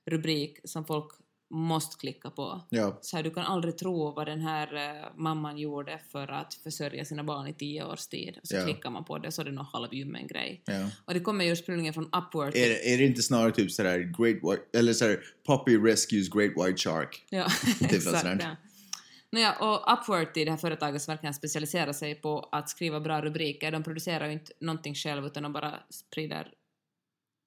[0.05, 1.07] rubrik som folk
[1.51, 2.61] måste klicka på.
[2.69, 2.97] Ja.
[3.01, 7.05] Så här, du kan aldrig tro vad den här eh, mamman gjorde för att försörja
[7.05, 8.39] sina barn i tio års tid.
[8.43, 8.63] Så Ja.
[8.65, 10.61] klickar man på det så är det någon halvljummen grej.
[10.65, 10.89] ja.
[11.05, 12.55] Och det kommer ju ursprungligen från Upwork.
[12.55, 16.51] Är, det- är det inte snarare typ sådär Great White, eller sådär Poppy Rescues Great
[16.67, 17.25] White Shark?
[17.29, 17.45] Ja,
[17.81, 18.19] exakt.
[18.19, 18.43] sådant.
[18.43, 18.55] Ja.
[19.31, 23.21] Nåja, och Upwork i det här företaget som verkligen specialiserar sig på att skriva bra
[23.21, 23.71] rubriker.
[23.71, 26.53] De producerar ju inte någonting själv utan de bara sprider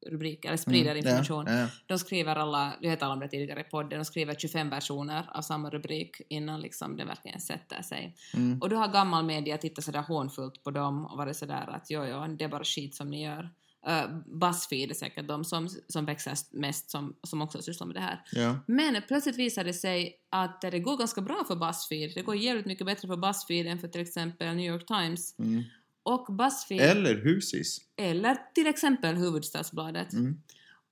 [0.07, 1.45] rubriker, eller sprider Mm, information.
[1.47, 1.67] Ja, ja.
[1.87, 5.31] De skriver alla, vi har talat om det tidigare i podden, de skriver 25 versioner
[5.35, 8.17] av samma rubrik innan liksom det verkligen sätter sig.
[8.35, 8.61] Mm.
[8.61, 12.05] Och då har gammal media tittat sådär hånfullt på dem och varit sådär att jo,
[12.05, 13.51] jo, det är bara skit som ni gör.
[13.89, 18.01] Uh, Buzzfeed är säkert de som, som växer mest som, som också sysslar med det
[18.01, 18.23] här.
[18.33, 18.59] ja.
[18.67, 22.13] Men plötsligt visade det sig att det går ganska bra för Buzzfeed.
[22.15, 25.39] Det går jävligt mycket bättre för Buzzfeed än för till exempel New York Times.
[25.39, 25.63] Mm.
[26.03, 27.79] Och Buzzfeed, Eller Husis.
[27.97, 30.13] eller till exempel Huvudstadsbladet.
[30.13, 30.41] Mm.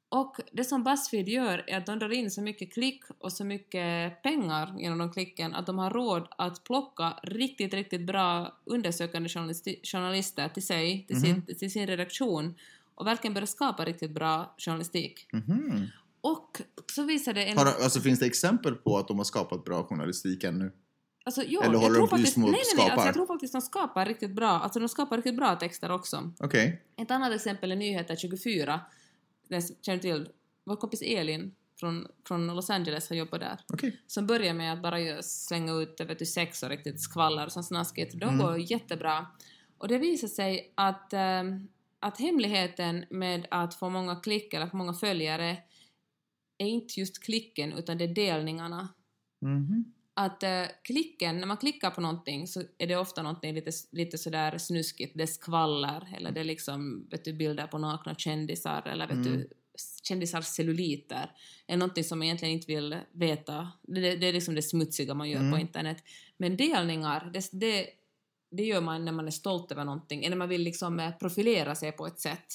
[0.08, 3.44] Och det som Buzzfeed gör är att de drar in så mycket klick och så
[3.44, 9.28] mycket pengar genom de klicken att de har råd att plocka riktigt, riktigt bra undersökande
[9.82, 12.54] journalister till sig, till, sin, till sin redaktion
[13.00, 15.26] och verkligen börja skapa riktigt bra journalistik.
[15.32, 15.86] Mhm.
[16.20, 16.60] Och
[16.92, 17.58] så visar det en...
[17.58, 20.72] Har, alltså, finns det exempel på att de har skapat bra journalistik ännu?
[21.24, 23.52] Alltså, ja, Eller jag håller tror de faktiskt, nej, nej, nej, alltså, jag tror faktiskt
[23.52, 26.32] de skapar riktigt bra, alltså de skapar riktigt bra texter också.
[26.40, 26.82] Okej.
[26.96, 28.80] Ett annat exempel är Nyheter 24.
[29.48, 30.28] Den känner till,
[30.64, 33.58] vår kompis Elin från, från Los Angeles har jobbat där.
[33.72, 34.00] Okej.
[34.06, 37.66] Som börjar med att bara slänga ut vet du, sex och riktigt skvaller och sånt
[37.66, 38.20] snaskigt.
[38.20, 38.38] De Mm.
[38.38, 39.26] går jättebra.
[39.78, 41.68] Och det visar sig att, ehm,
[42.00, 45.56] att hemligheten med att få många klick eller få många följare
[46.58, 48.88] är inte just klicken utan det är delningarna.
[49.40, 49.92] Mhm.
[50.14, 54.18] Att eh, klicken, när man klickar på någonting så är det ofta någonting lite, lite
[54.18, 58.88] sådär snuskigt, det är skvaller eller det är liksom vet du, bilder på nakna kändisar
[58.88, 59.48] eller vet du,
[60.02, 61.30] kändisars celluliter.
[61.66, 63.72] Är någonting som man egentligen inte vill veta.
[63.82, 66.04] Det, det är liksom det smutsiga man gör på internet.
[66.36, 67.86] Men delningar, det, det,
[68.50, 71.10] det gör man när man är stolt över någonting, eller när man vill liksom eh,
[71.20, 72.46] profilera sig på ett sätt.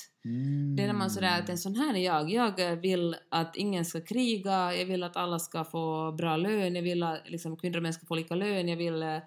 [0.78, 2.32] Det är när man sådär att en sån här är jag.
[2.32, 6.76] Jag eh, vill att ingen ska kriga, jag vill att alla ska få bra lön,
[6.76, 9.18] jag vill att liksom, kvinnor och män ska få lika lön, jag vill eh,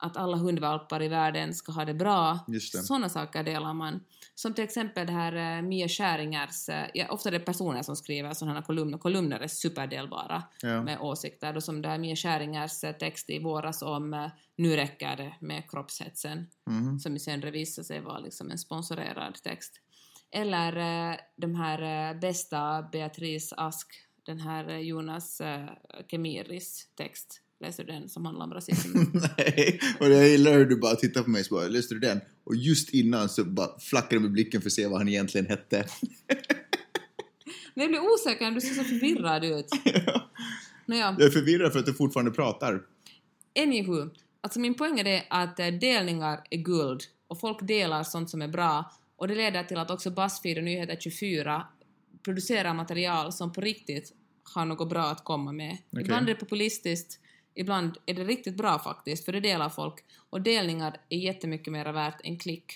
[0.00, 2.38] att alla hundvalpar i världen ska ha det bra.
[2.84, 4.04] Sådana saker delar man.
[4.34, 7.96] Som till exempel det här eh, Mia Skäringers, eh, ja, ofta är det personer som
[7.96, 10.82] skriver sådana här kolumner, kolumner är superdelbara Ja.
[10.82, 11.52] med åsikter.
[11.52, 15.70] Då som det här Mia Skäringers eh, text i våras om Nu räcker det med
[15.70, 16.98] kroppshetsen, Mhm.
[16.98, 19.80] som ju sen visade sig vara liksom en sponsorerad text.
[20.30, 20.72] Eller
[21.36, 23.86] de här bästa Beatrice Ask,
[24.26, 25.42] den här Jonas
[26.10, 27.40] Kemiris text.
[27.60, 28.98] Läser du den som handlar om rasism?
[29.12, 32.20] Nej, och jag gillar hur du bara tittar på mig så bara, läste du den?
[32.44, 35.46] Och just innan så bara flackade du med blicken för att se vad han egentligen
[35.46, 35.76] hette.
[37.74, 39.66] Men jag blir osäker, du ser så förvirrad ut.
[40.86, 41.16] Nåja.
[41.18, 42.82] Jag är förvirrad för att du fortfarande pratar.
[43.58, 48.30] Anywho, alltså min poäng är det att eh, delningar är guld och folk delar sånt
[48.30, 51.66] som är bra och det leder till att också Buzzfeed och Nyheter 24
[52.24, 55.76] producerar material som på riktigt har något bra att komma med.
[55.90, 56.02] Okej.
[56.02, 57.20] Ibland är det populistiskt,
[57.60, 59.94] ibland är det riktigt bra faktiskt, för det delar folk.
[60.30, 62.72] Och delningar är jättemycket mer värt än klick.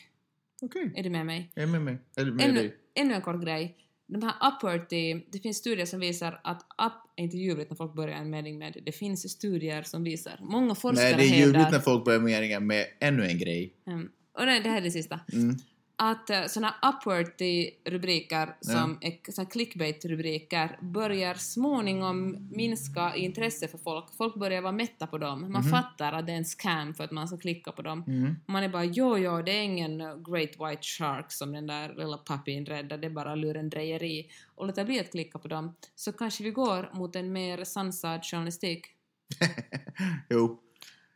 [0.62, 1.50] Okej, Är du med mig?
[1.54, 1.98] jag är med mig.
[2.16, 2.76] Eller med Ännu, dig.
[2.94, 3.76] ännu en kort grej.
[4.06, 7.94] De här Upworthy, det finns studier som visar att up är inte ljuvligt när folk
[7.94, 10.38] börjar en mening med det finns studier som visar.
[10.42, 11.46] Många forskare Nej, det är hävdar...
[11.46, 13.74] ljuvligt när folk börjar meningar med ännu en grej.
[13.86, 14.08] Mm.
[14.38, 15.20] Och det, det här är det sista.
[15.32, 15.56] Mm.
[16.04, 24.04] Att uh, såna Upworthy-rubriker som är såna clickbait-rubriker börjar småningom minska i intresse för folk.
[24.16, 25.52] Folk börjar vara mätta på dem.
[25.52, 28.04] Man fattar att det är en scam för att man ska klicka på dem.
[28.06, 28.36] Mm.
[28.46, 31.94] Man är bara jo, jo, det är ingen uh, great white shark som den där
[31.94, 34.30] lilla puppyn räddar, det är bara lurendrejeri.
[34.54, 35.74] Och låta bli att klicka på dem.
[35.94, 38.86] Så kanske vi går mot en mer sansad journalistik.
[40.30, 40.60] Jo.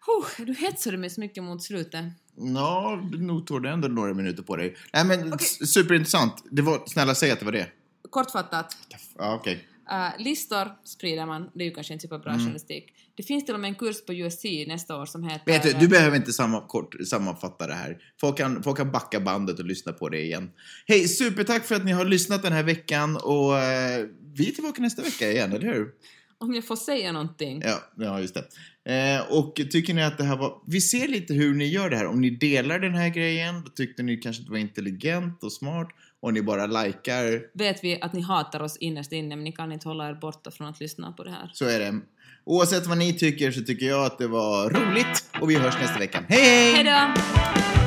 [0.06, 2.04] Huh, du hetsade mig så mycket mot slutet.
[2.38, 4.76] Ja, nog tog det ändå några minuter på dig.
[4.92, 6.44] Nej, men s- superintressant.
[6.50, 7.66] Det var, snälla säg att det var det.
[8.10, 8.76] Kortfattat.
[9.18, 9.68] Ja, okej.
[9.92, 12.92] Uh, listor sprider man, det är ju kanske inte superbra journalistik.
[13.16, 15.52] Det finns till och med en kurs på USC nästa år som heter...
[15.52, 17.98] Vet du, du behöver inte samma, kort, sammanfatta det här.
[18.20, 20.50] Folk kan, folk kan backa bandet och lyssna på det igen.
[20.86, 24.82] Hej, supertack för att ni har lyssnat den här veckan och eh, vi är tillbaka
[24.82, 25.88] nästa vecka igen, eller hur?
[26.38, 27.62] Om jag får säga någonting.
[27.64, 28.44] Ja, ja just det.
[28.92, 30.62] Eh, och tycker ni att det här var...
[30.66, 32.06] Vi ser lite hur ni gör det här.
[32.06, 35.52] Om ni delar den här grejen, då tyckte ni kanske att det var intelligent och
[35.52, 35.88] smart.
[36.20, 39.72] Och ni bara likar, Vet vi att ni hatar oss innerst inne men ni kan
[39.72, 41.50] inte hålla er borta från att lyssna på det här.
[41.54, 42.00] så är det.
[42.44, 45.30] Oavsett vad ni tycker så tycker jag att det var roligt.
[45.40, 46.24] Och vi hörs nästa vecka.
[46.28, 46.72] Hej!
[46.72, 47.85] Hej då!